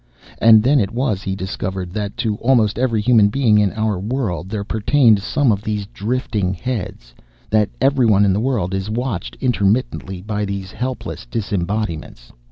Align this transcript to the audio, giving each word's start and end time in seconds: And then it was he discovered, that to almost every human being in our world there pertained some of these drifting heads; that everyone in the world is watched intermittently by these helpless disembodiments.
And 0.39 0.63
then 0.63 0.79
it 0.79 0.89
was 0.89 1.21
he 1.21 1.35
discovered, 1.35 1.91
that 1.93 2.17
to 2.17 2.35
almost 2.37 2.79
every 2.79 3.01
human 3.03 3.27
being 3.27 3.59
in 3.59 3.71
our 3.73 3.99
world 3.99 4.49
there 4.49 4.63
pertained 4.63 5.21
some 5.21 5.51
of 5.51 5.61
these 5.61 5.85
drifting 5.93 6.55
heads; 6.55 7.13
that 7.51 7.69
everyone 7.79 8.25
in 8.25 8.33
the 8.33 8.39
world 8.39 8.73
is 8.73 8.89
watched 8.89 9.37
intermittently 9.41 10.23
by 10.23 10.43
these 10.43 10.71
helpless 10.71 11.27
disembodiments. 11.27 12.31